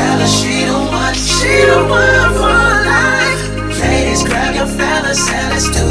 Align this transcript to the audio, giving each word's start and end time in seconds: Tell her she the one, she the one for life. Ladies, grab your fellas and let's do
Tell 0.00 0.18
her 0.18 0.26
she 0.26 0.64
the 0.64 0.78
one, 0.78 1.14
she 1.14 1.54
the 1.70 1.76
one 1.84 2.32
for 2.40 2.56
life. 2.88 3.42
Ladies, 3.80 4.22
grab 4.24 4.54
your 4.54 4.66
fellas 4.66 5.28
and 5.28 5.50
let's 5.52 5.68
do 5.76 5.89